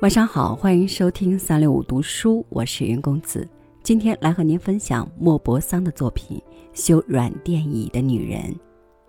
[0.00, 3.48] 晚上好，欢迎收听三六五读书，我是云公子。
[3.82, 6.40] 今天来和您分享莫泊桑的作品
[6.72, 8.40] 《修软垫椅的女人》，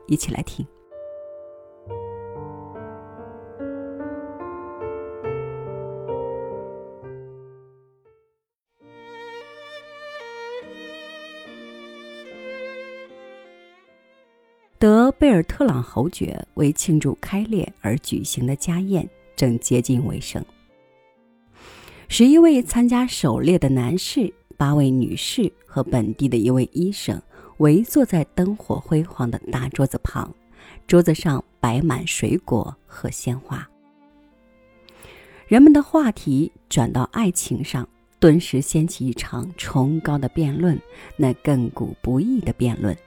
[0.08, 0.66] 一起来听。
[14.80, 20.44] 德贝尔特朗侯爵为庆祝开裂而举行的家宴正接近尾声。
[22.12, 27.22] 十一位参加狩猎的男士、八位女士和本地的一位医生
[27.58, 30.34] 围坐在灯火辉煌的大桌子旁，
[30.88, 33.70] 桌子上摆满水果和鲜花。
[35.48, 37.88] 人们的话题转到爱情上，
[38.20, 40.78] 顿时掀起一场崇高的辩论，
[41.16, 42.98] 那亘古不易的辩论：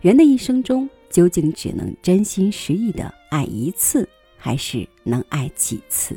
[0.00, 6.16] 人的一生中究竟只能真心实意的爱一次，还是能爱几次？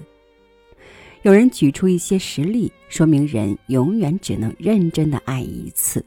[1.23, 6.05] 有人举出一些实例，说明人永远只能认真的爱一次。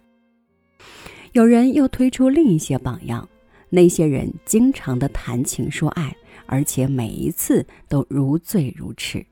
[1.33, 3.27] 有人又推出另一些榜样，
[3.71, 6.15] 那些人经常的谈情说爱，
[6.45, 9.25] 而且每一次都如醉如痴。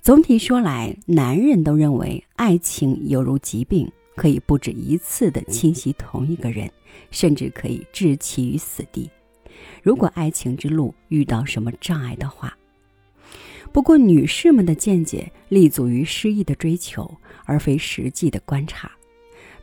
[0.00, 6.70] 总体说来，男人都认为爱情犹如疾病，可以不止一次的侵袭同一个人，
[7.10, 9.10] 甚至可以置其于死地。
[9.82, 12.56] 如果爱情之路遇到什么障碍的话。
[13.72, 17.08] 不过，女士们的见解立足于诗意的追求，
[17.44, 18.90] 而非实际的观察。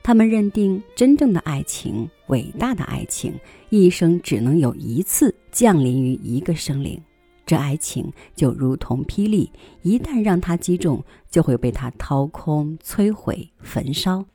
[0.02, 3.34] 她们认定，真正的爱情、伟大的爱情，
[3.70, 7.02] 一生只能有一次降临于一个生灵。
[7.46, 14.26] 这爱情就如同霹雳，一旦让它击中，就会被它掏空、摧毁、焚烧。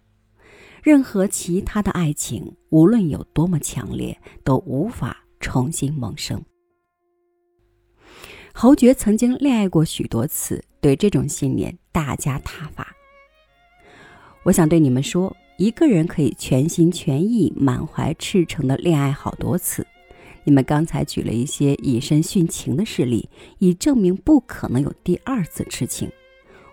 [0.83, 6.42] 任何其他的爱情，无论有多么强烈，都无法重新萌生。
[8.55, 12.95] 侯爵曾经恋爱过许多次，对这种信念大加挞伐。
[14.42, 19.86] 我想对你们说，一个人可以全心全意、满怀赤诚的恋爱好多次。
[20.45, 26.11] 你们刚才举了一些以身殉情的事例，以证明不可能有第二次痴情。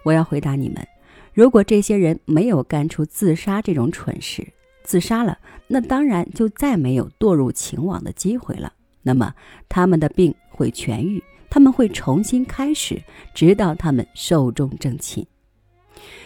[0.03, 0.85] 我要回答你们：
[1.33, 4.45] 如果这些人没有干出自杀这种蠢事，
[4.83, 8.73] 自杀了，那当然就再没有堕入情网的机会了。
[9.01, 9.33] 那么
[9.69, 11.23] 他们的病会痊愈。
[11.49, 13.01] 他们会重新开始，
[13.33, 15.25] 直到他们寿终正寝。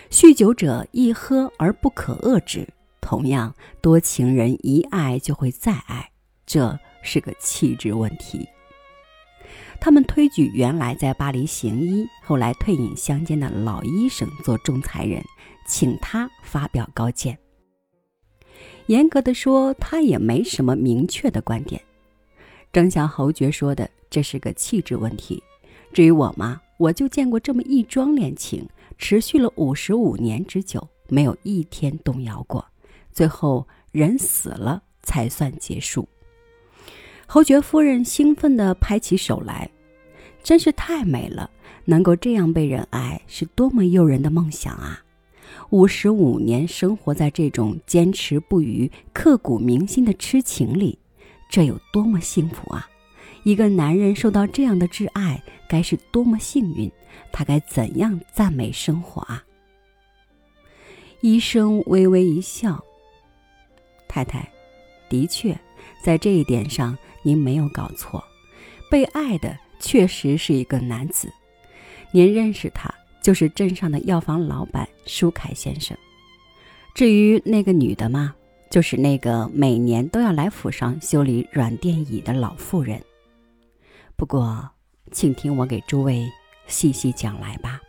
[0.09, 2.67] 酗酒者一喝而不可遏止，
[3.01, 6.11] 同样，多情人一爱就会再爱，
[6.45, 8.47] 这是个气质问题。
[9.79, 15.23] 他们推举原来在巴黎行医、后来退隐乡间的老医生做仲裁人，
[15.67, 17.37] 请他发表高见。
[18.85, 21.81] 严格的说，他也没什么明确的观点。
[22.71, 23.89] 正像侯爵说的。
[24.13, 25.41] 这是个气质问题。
[25.91, 28.63] 至于我嘛，我就见过这么一桩恋情，
[28.99, 32.63] 持续了五十五年之久，没有一天动摇过，
[33.11, 36.07] 最后人死了才算结束。
[37.25, 39.67] 侯爵夫人兴奋地拍起手来，
[40.43, 41.49] 真是太美了！
[41.85, 45.03] 能够这样被人爱，是多么诱人的梦想啊！
[45.71, 50.99] 五十五年生活在这种坚持不渝、刻骨铭心的痴情里，
[51.49, 52.87] 这有多么幸福啊！
[53.43, 56.91] 一个男人受到这样的挚爱，该是多么幸运！
[57.31, 59.43] 他该怎样赞美生活啊？
[61.21, 62.83] 医生微微一笑
[64.07, 64.47] ：“太太，
[65.09, 65.57] 的确，
[66.03, 68.23] 在这一点上您没有搞错。
[68.89, 71.31] 被爱的确实是一个男子。
[72.11, 75.97] 您认识他，就是镇上的药房老板舒凯先生。
[76.93, 78.35] 至于那个女的嘛，
[78.69, 83.01] 就是那个每年都要来府上修理软垫椅的老妇人。”
[84.23, 84.69] 不过，
[85.11, 86.25] 请听我给诸位
[86.67, 87.81] 细细讲来吧。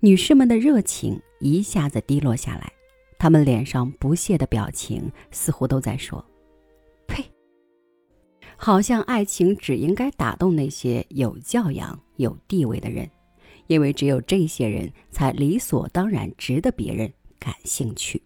[0.00, 2.72] 女士们的热情一下子低落下来，
[3.20, 6.24] 她们脸上不屑的表情似乎都在说
[7.06, 7.24] ：“呸！”
[8.58, 13.08] 好像爱情只应该打动那些有教养、有地位的人，
[13.68, 18.20] 因为只有这些人才理所当然值得别人感兴趣。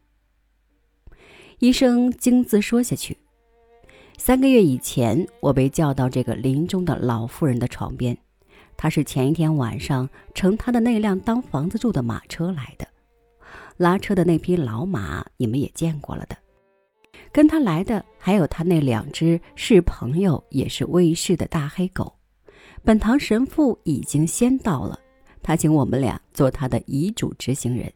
[1.58, 3.19] 医生径自说下去。
[4.25, 8.17] 三个月以前，我被叫到这个临终的老妇人的床边。
[8.77, 12.87] 她是前一天晚上乘她的那辆当房子住的马车来的，
[13.79, 16.37] 拉车的那匹老马你们也见过了的。
[17.33, 22.15] 跟他来的还有他那两只是朋友也是卫士的大黑狗。
[22.85, 24.97] 本堂神父已经先到了，
[25.43, 27.93] 他请我们俩做他的遗嘱执行人。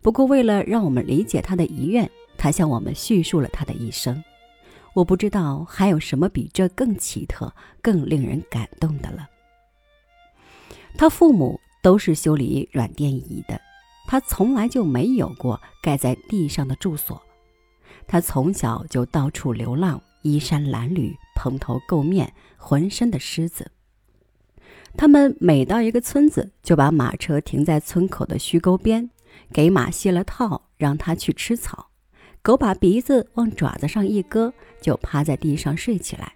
[0.00, 4.24] 不过为了让我们理解他的遗愿，他向我们叙述了他的一生。
[4.94, 7.52] 我不知道还有什么比这更奇特、
[7.82, 9.28] 更令人感动的了。
[10.96, 13.60] 他父母都是修理软垫椅的，
[14.06, 17.20] 他从来就没有过盖在地上的住所。
[18.06, 23.72] 他从小就到处流浪，衣衫褴褛，蓬头垢面，浑身的虱子。
[24.96, 29.10] 他们每到一个村子，就把马车停在村口的虚沟边，
[29.52, 31.88] 给马卸了套，让它去吃草。
[32.42, 34.52] 狗把鼻子往爪子上一搁，
[34.84, 36.30] 就趴在地上睡起来。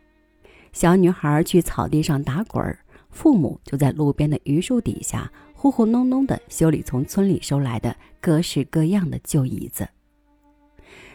[0.73, 2.79] 小女孩去草地上打滚儿，
[3.11, 9.87] 父母就在路边的榆树底下糊糊弄弄地修理从村里收来的各式各样的旧椅子。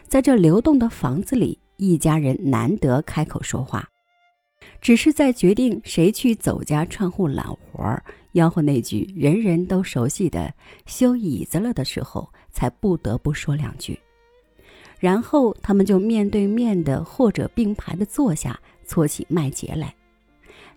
[0.06, 3.88] 在这流动的房子里，一家人难得开口说话，
[4.80, 8.04] 只是在决定谁去走家串户揽活儿，
[8.34, 10.54] 吆喝那句人人都熟悉的
[10.86, 13.98] “修椅子了”的时候，才不得不说两句。
[15.04, 19.94] 然后他们就面对面的或者并排的坐下，搓起麦秸来。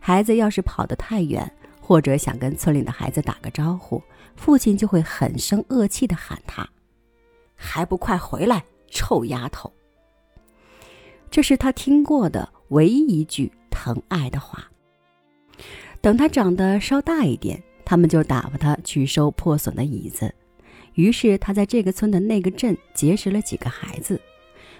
[0.01, 4.03] 孩子要是跑得太远，或者想跟村里的孩子打个招呼，
[4.35, 6.67] 父亲就会很生恶气的喊他
[7.55, 9.71] ：“还不快回来，臭丫头！”
[11.31, 14.69] 这是他听过的唯一一句疼爱的话。
[16.01, 20.35] 等他长得稍大一点，他们就打发他去收破损的椅子。
[20.97, 24.19] 于是他在这个村的那个镇结识了几个孩子，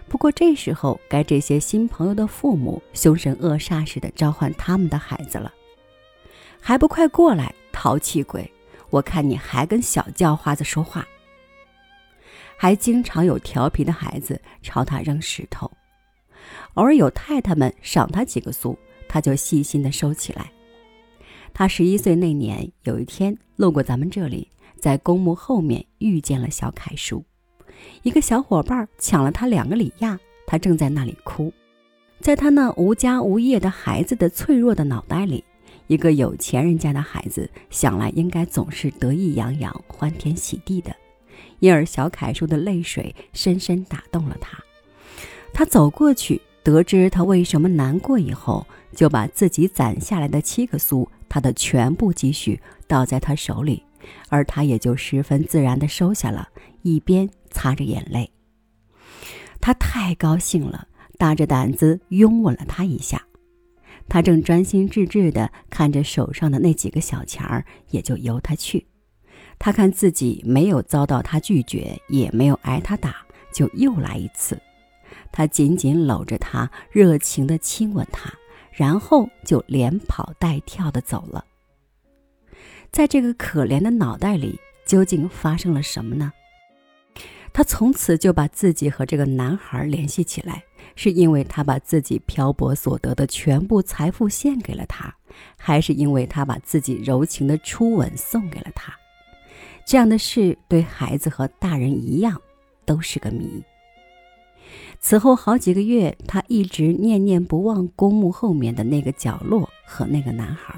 [0.08, 5.54] 不过这时候该这些新朋友的父母凶神恶煞似的召唤他们的孩子了，
[6.60, 8.52] 还不快过来，淘气鬼！
[8.90, 11.08] 我看你还跟小叫花子说话。
[12.56, 15.72] 还经常有调皮的孩子朝他扔石头，
[16.74, 18.76] 偶尔有太太们赏他几个苏，
[19.08, 20.52] 他就细心的收起来。
[21.54, 24.48] 他十一岁那年，有一天路过咱们这里。
[24.80, 27.24] 在公墓后面遇见了小凯叔，
[28.04, 31.52] 一个小伙伴抢了他两个里亚，他正在那里哭。
[32.20, 35.44] 在他那无家无业的孩子的脆弱的脑袋里，
[35.88, 40.96] 一个有钱人家的孩子想来应该总是得意洋洋、欢天喜地的。
[41.60, 44.58] 因而小凯叔的泪水深深打动了他。
[45.54, 48.66] 他走过去，得知他为什么难过以后，
[48.96, 53.84] 就把自己攒下来的七个苏，他的全部积蓄倒在他手里。
[54.30, 56.50] 而他也就十分自然地收下了，
[56.82, 58.32] 一边擦着眼泪。
[59.60, 60.88] 他太高兴了，
[61.18, 63.22] 大着胆子拥吻了他一下。
[64.10, 68.88] 他正专心致志地看着手上的那几个小钱儿，也就由他去。
[69.60, 74.58] 他看自己没有遭到他拒绝，也没有挨他打，就又来一次。
[75.32, 78.32] 他紧紧搂着他，热情地亲吻他，
[78.72, 81.44] 然后就连跑带跳地走了。
[82.92, 86.32] 在这个可怜的脑袋里，究竟发生了什么呢？
[87.54, 90.64] 他从此就把自己和这个男孩联系起来，
[90.96, 95.16] 是因为他把自己漂泊所得的全部财富献给了他，
[95.58, 98.94] 还是因为他把自己柔情的初吻送给了他？
[99.86, 102.40] 这样的事对孩子和大人一样，
[102.86, 103.64] 都是个谜。
[105.00, 110.76] 此后好几个月，他一直念念不忘公墓后面的那个角落和那个男孩。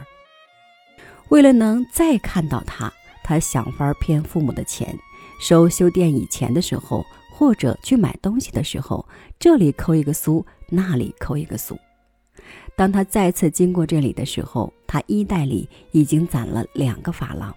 [1.29, 2.91] 为了能再看到他，
[3.23, 4.97] 他想法骗父母的钱，
[5.39, 9.07] 收修电椅钱的时候，或者去买东西的时候，
[9.39, 11.77] 这里扣一个苏，那里扣一个苏。
[12.75, 17.55] 当他再次经过这里的时候，他衣袋里已经攒了两个法郎。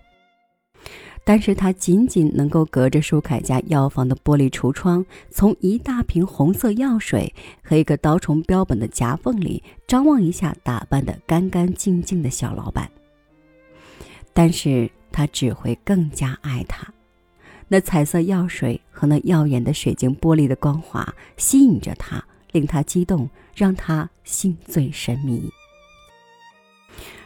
[1.25, 7.33] 但是他仅仅能够隔着舒凯家药房的玻璃橱窗，从一大瓶红色药水
[7.63, 12.91] 和一个刀虫标本的夹缝里张望一下打扮得干干净净的小老板。
[14.33, 16.87] 但是他只会更加爱他，
[17.69, 22.23] 那彩色药水和那耀眼的水晶玻璃的光华吸引着他，
[22.53, 25.51] 令他激动，让他心醉神迷。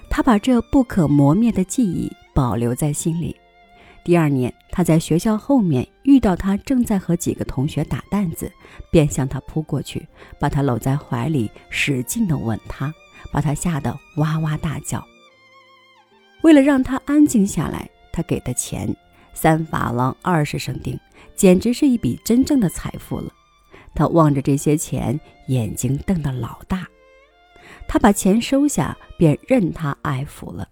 [0.09, 3.37] 他把这不可磨灭的记忆保留在心里。
[4.05, 8.51] 第二年，他在学校后面遇到他，正在和几个同学打弹子，
[8.91, 10.07] 便向他扑过去，
[10.39, 12.95] 把他搂在怀里，使劲地吻他，
[13.33, 15.05] 把他吓得哇哇大叫。
[16.47, 18.97] 为了让他安静下来，他给的钱
[19.35, 20.97] 三法郎二十生丁，
[21.35, 23.33] 简直是一笔真正的财富了。
[23.97, 26.87] 他望着这些钱，眼睛瞪得老大。
[27.89, 30.69] 他把钱收下，便任他爱抚了。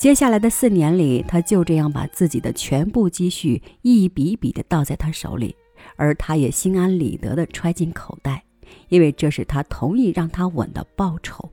[0.00, 5.54] 接下来的四年里，他就这样把自己的全部积蓄一笔笔地倒在他手里，
[5.94, 8.42] 而他也心安理得地揣进口袋，
[8.88, 11.52] 因为这是他同意让他吻的报酬。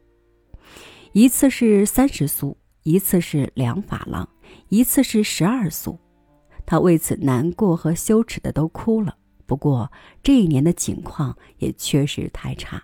[1.11, 2.57] 一次是三十苏。
[2.83, 4.27] 一次是两法郎，
[4.69, 5.99] 一次是十二苏，
[6.65, 9.15] 他为此难过和羞耻的都哭了。
[9.45, 9.91] 不过
[10.23, 12.81] 这一年的景况也确实太差。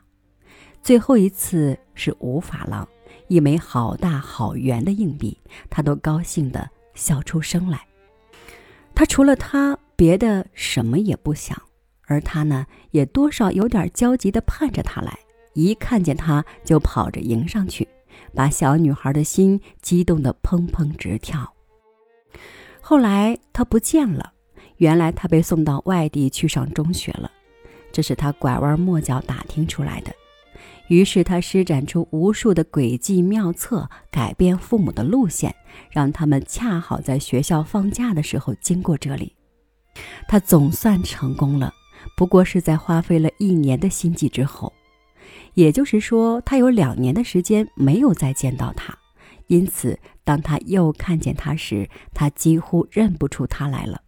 [0.83, 2.87] 最后一次是五法郎，
[3.27, 5.37] 一枚好大好圆的硬币，
[5.69, 7.85] 他都高兴的笑出声来。
[8.93, 11.59] 他除了他，别的什么也不想，
[12.03, 15.17] 而他呢，也多少有点焦急地盼着他来。
[15.53, 17.87] 一看见他，就跑着迎上去，
[18.37, 21.51] 把小女孩的心激动得砰砰直跳。
[22.79, 24.31] 后来他不见了，
[24.77, 27.31] 原来他被送到外地去上中学了，
[27.91, 30.13] 这是他拐弯抹角打听出来的。
[30.87, 35.53] 于是他施展出无数的诡计妙策，改变父母的路线，
[35.89, 39.33] 让他们恰好在学校放假的时候经过这里。
[40.27, 41.73] 他总算成功了，
[42.15, 44.71] 不过是在花费了一年的心计之后。
[45.57, 48.95] 也就是说，他有两年的时间没有再见到他，
[49.47, 54.03] 因此当他又看见他时，他几乎认不出他来了。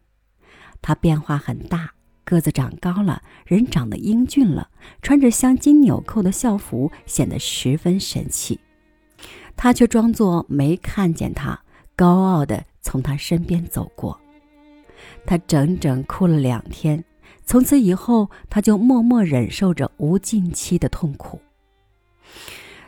[0.80, 1.90] 他变化很大，
[2.24, 4.70] 个子长高了，人长得英俊了，
[5.02, 8.60] 穿着镶金纽扣的校服，显得十分神气。
[9.56, 11.60] 他却装作没看见他，
[11.96, 14.16] 高傲地从他身边走过。
[15.26, 17.04] 他整整哭了两天。
[17.50, 21.42] 从此以后，他就默默忍受着无尽期的痛苦。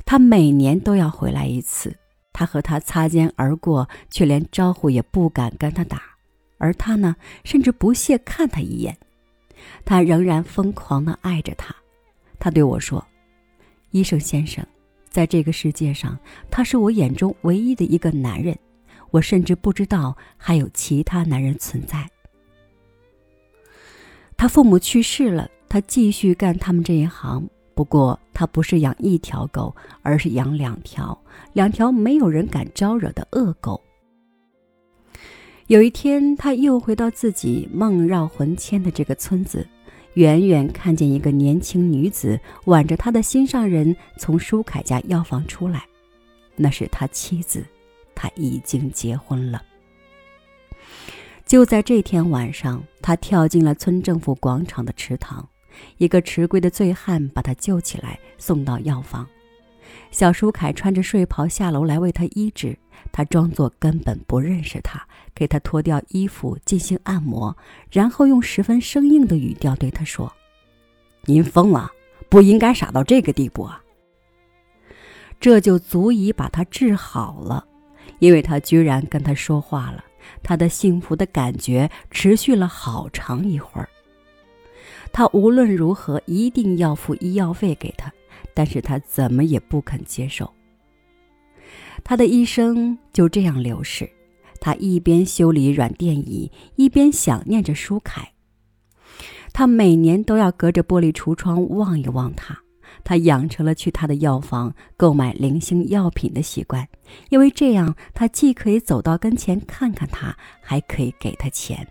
[0.06, 1.98] 他每年都要回来一次，
[2.32, 6.04] 他和他擦肩而过，却连招呼也不敢跟他打，
[6.60, 8.96] 而他呢，甚至不屑看他一眼。
[9.84, 11.76] 他仍然疯狂地爱着他。
[12.38, 13.04] 他对我说
[13.90, 14.64] ：“医生先生，
[15.10, 16.16] 在这个世界上，
[16.52, 18.56] 他是我眼中唯一的一个男人，
[19.10, 22.08] 我甚至不知道还有其他男人存在。”
[24.42, 27.48] 他父母去世了，他继续干他们这一行。
[27.76, 31.16] 不过他不是养一条狗，而是养两条，
[31.54, 33.80] 两条没有人敢招惹的恶狗。
[35.68, 39.64] 有一天，他又回到自己梦绕魂牵的这个村子，
[40.16, 45.86] 远远看见一个年轻女子挽着他的心上人从舒凯家药房出来，
[46.56, 47.64] 那是他妻子，
[48.16, 49.62] 他已经结婚了。
[51.46, 55.48] 就在这天晚上，他跳进了村政府广场的池塘。
[55.98, 59.28] 一个迟归的醉汉把他救起来，送到药房。
[60.12, 62.78] 小舒凯穿着睡袍下楼来为他医治。
[63.12, 65.02] 他装作根本不认识他，
[65.34, 67.56] 给他脱掉衣服进行按摩，
[67.90, 70.32] 然后用十分生硬的语调对他说
[71.26, 71.90] ：“您疯了，
[72.30, 73.82] 不应该傻到这个地步啊！”
[75.40, 77.66] 这就足以把他治好了，
[78.20, 80.04] 因为他居然跟他说话了。
[80.44, 83.88] 他的幸福的感觉持续了好长一会儿。
[85.12, 88.12] 他无论如何一定要付医药费给他，
[88.54, 90.52] 但是他怎么也不肯接受。
[92.04, 94.10] 他的一生就这样流逝。
[94.64, 98.32] 他一边修理软垫椅，一边想念着舒凯。
[99.52, 102.62] 他每年都要隔着玻璃橱窗望一望他。
[103.04, 106.88] 他养成了去他的药房购买零星药品的习惯，
[107.30, 111.88] 因为这样他既可以走到跟前看看他，还可以给他钱。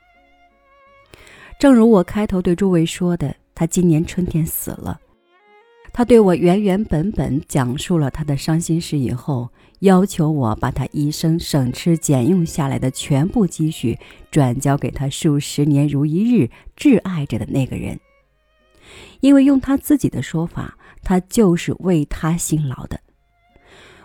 [1.58, 4.98] 正如我开头对诸位说的，他今年春天死了。
[5.92, 9.50] 他对我原原本本讲述了他的伤心事以后，
[9.80, 13.98] 要求我把他一生省吃俭用下来的全部积蓄
[14.30, 17.98] 转交给他数十年如一日挚爱着的那个人，
[19.20, 20.78] 因为用他自己的说法。
[21.02, 23.00] 他就是为他辛劳的，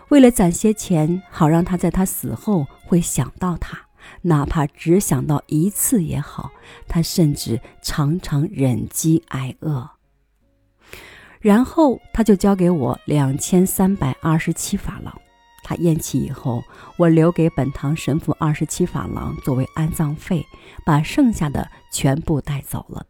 [0.08, 3.78] 为了攒些钱，好让他在他死后会想到他，
[4.22, 6.50] 哪怕只想到一次也好。
[6.88, 9.90] 他甚至常常忍饥挨饿。
[11.40, 15.14] 然后他就交给我两千三百二十七法郎，
[15.62, 16.64] 他咽气以后，
[16.96, 20.44] 我留给本堂神父二十七法郎作为安葬费，
[20.84, 23.06] 把剩下的全部带走了。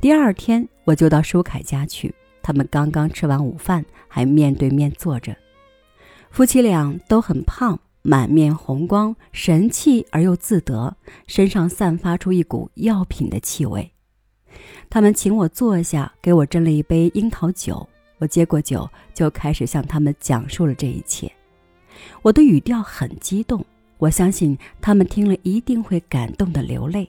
[0.00, 2.14] 第二天，我就到舒凯家去。
[2.42, 5.36] 他们刚刚吃完午饭，还面对面坐着。
[6.30, 13.92] 夫妻俩都很胖，满面红光，神气而又自得，身上散发出一股药品的气味。
[14.88, 17.86] 他们请我坐下，给我斟了一杯樱桃酒。
[18.16, 21.30] 我接过酒，就开始向他们讲述了这一切。
[22.22, 23.62] 我的语调很激动，
[23.98, 27.06] 我相信他们听了一定会感动的流泪。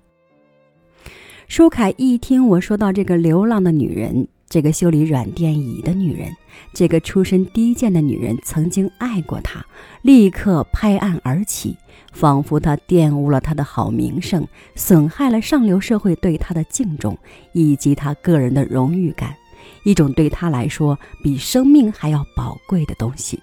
[1.52, 6.34] 舒凯一听我说到这个流浪的女人，这个修理软垫椅的女人，
[6.72, 9.62] 这个出身低贱的女人曾经爱过他，
[10.02, 11.76] 立刻拍案而起，
[12.14, 17.18] 仿佛他玷污了他的好名声，损害了上流社会对他的敬重
[17.52, 19.36] 以及他个人的荣誉感，
[19.84, 23.38] 一种对他来说比生命还要宝贵的东西。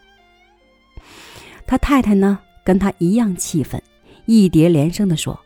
[1.67, 3.79] 他太太呢，跟他一样气愤，
[4.25, 5.38] 一叠连声地说。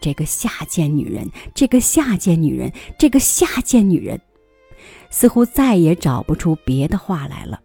[0.00, 4.20] 这个下贱女人，这个下贱女人，这个下贱女人，
[5.10, 7.60] 似乎再也找不出别的话来了。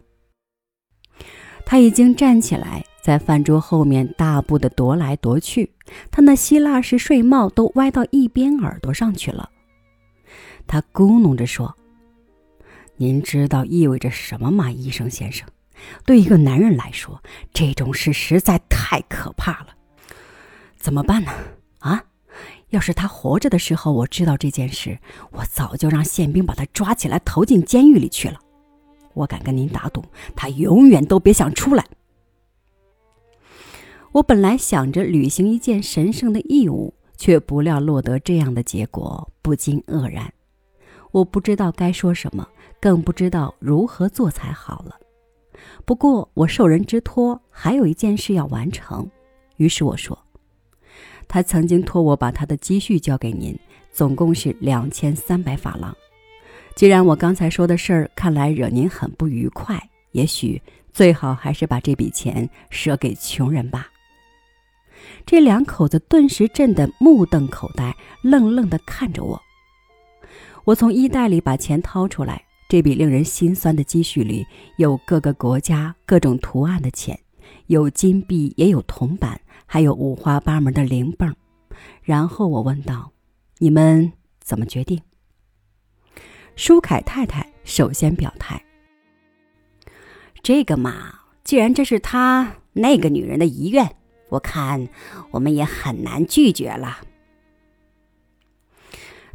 [1.64, 5.72] 他已经站起来，在饭桌后面大步的踱来踱去，
[6.10, 9.50] 他那希腊式睡帽都歪到一边耳朵上去了。
[10.68, 11.76] 他咕哝着说
[12.96, 15.48] ：“您知道意味着什么吗，医生先生？
[16.04, 19.68] 对一个男人来说，这种事实在太可怕了。
[20.76, 21.32] 怎么办呢？
[22.70, 24.98] 要是他活着的时候我知道这件事，
[25.30, 28.40] 我早就让宪兵把他抓起来投进监狱里去了。
[29.14, 30.04] 我敢跟您打赌，
[30.34, 31.84] 他永远都别想出来。”
[34.12, 40.32] 我本来想着履行一件神圣的义务，却不料落得这样的结果，不禁愕然。
[41.12, 42.48] 我不知道该说什么，
[42.80, 44.98] 更不知道如何做才好了。
[45.84, 49.10] 不过我受人之托，还有一件事要完成，
[49.56, 50.18] 于是我说
[51.28, 53.58] ：“他曾经托我把他的积蓄交给您，
[53.92, 55.94] 总共是两千三百法郎。
[56.74, 59.80] 既然我刚才说的事儿看来惹您很不愉快，
[60.12, 60.60] 也许
[60.92, 63.88] 最好还是把这笔钱舍给穷人吧。”
[65.24, 69.40] 这两口子顿时震得目瞪口呆，愣愣地看着我。
[70.64, 74.44] 我从衣袋里把钱掏出来，这笔令人心酸的积蓄里
[74.76, 77.18] 有各个国家各种图案的钱，
[77.66, 81.36] 有金币，也有铜板，还有五花八门的零泵。
[82.02, 83.12] 然后我问道
[83.58, 85.02] ：“你们怎么决定？”
[86.56, 88.64] 舒凯太太首先表态
[90.42, 93.94] ：“这个嘛，既然这是他那个女人的遗愿，
[94.30, 94.88] 我看
[95.32, 97.00] 我们也很难拒绝了。”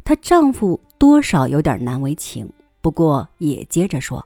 [0.04, 0.80] 她丈夫。
[1.02, 4.24] 多少有点难为情，不过也接着说：“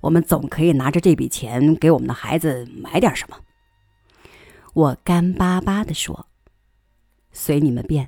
[0.00, 3.36] 我们总可以拿着这笔钱给我们的孩子买点什么。”
[4.76, 6.26] 我干巴巴的说
[7.32, 8.06] ：“随你们便。”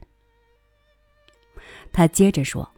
[1.91, 2.71] 他接着说：“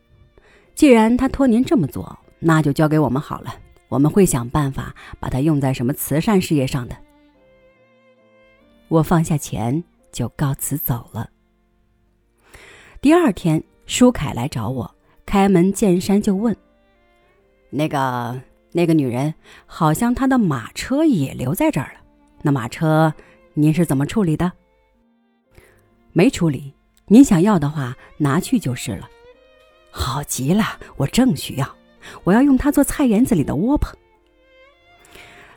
[0.77, 3.53] 既然他托您这么做，那就交给我们好了，
[3.89, 6.97] 我们会想办法把它用在什么慈善事业上的。”
[8.87, 11.29] 我放下钱就告辞走了。
[13.01, 13.61] 第二天。
[13.87, 14.95] 舒凯来找我，
[15.27, 16.57] 开门见山就问
[17.71, 19.35] ：“那个那个女人，
[19.67, 22.01] 好像她的马车也留在这儿了。
[22.43, 23.13] 那马车
[23.55, 24.53] 您是怎么处理的
[26.13, 26.75] ？”“没处理，
[27.07, 29.09] 您想要的话拿去就是了。
[29.91, 30.65] ”“好极了，
[30.97, 31.77] 我正需要，
[32.25, 33.97] 我要用它做菜园子里的窝棚。”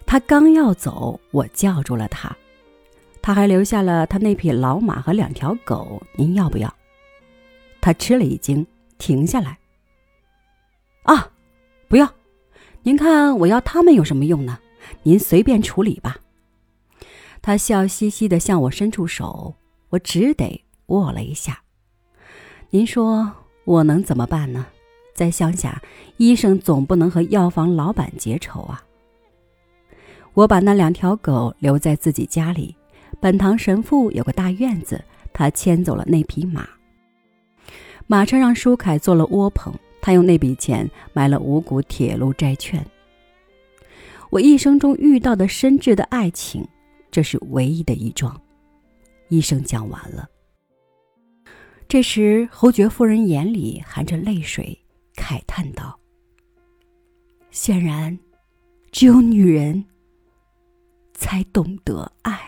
[0.06, 2.36] 他刚要走，我叫住了他。
[3.22, 6.72] 他还留下了他那匹老马和两条狗，您要不要？
[7.80, 9.58] 他吃了一惊，停下来。
[11.04, 11.32] 啊，
[11.88, 12.14] 不要！
[12.84, 14.60] 您看我要他们有什么用呢？
[15.04, 16.18] 您随便处理吧。
[17.44, 19.54] 他笑嘻嘻的向我伸出手，
[19.90, 21.62] 我只得握了一下。
[22.70, 23.30] 您说
[23.66, 24.66] 我能怎么办呢？
[25.14, 25.82] 在乡下，
[26.16, 28.82] 医生总不能和药房老板结仇啊。
[30.34, 32.74] 我把那两条狗留在自己家里。
[33.20, 35.04] 本堂神父有个大院子，
[35.34, 36.66] 他牵走了那匹马。
[38.08, 42.84] 马车让舒凯做了窝棚，他用那笔钱买了五股铁路债券。
[44.30, 46.66] 我一生中遇到的深挚的爱情，
[47.14, 48.42] 这是唯一的一桩。
[49.30, 50.28] 医生讲完了。
[51.88, 56.00] 这时，侯爵夫人眼里含着泪水，慨叹道
[57.52, 58.18] ：“显然，
[58.92, 59.86] 只有女人
[61.14, 62.40] 才懂得爱。”